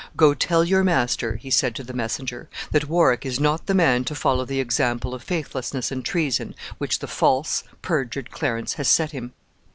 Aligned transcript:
"Go 0.17 0.33
tell 0.33 0.63
your 0.63 0.83
master," 0.83 1.35
he 1.35 1.51
said 1.51 1.75
to 1.75 1.83
the 1.83 1.93
messenger, 1.93 2.49
"that 2.71 2.89
Warwick 2.89 3.23
is 3.23 3.39
not 3.39 3.67
the 3.67 3.75
man 3.75 4.03
to 4.05 4.15
follow 4.15 4.45
the 4.45 4.59
example 4.59 5.13
of 5.13 5.21
faithlessness 5.21 5.91
and 5.91 6.03
treason 6.03 6.55
which 6.79 6.97
the 6.97 7.07
false, 7.07 7.63
perjured 7.83 8.31
Clarence 8.31 8.73
has 8.73 8.87
set 8.87 9.11
him. 9.11 9.33